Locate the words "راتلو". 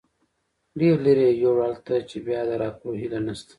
2.61-2.91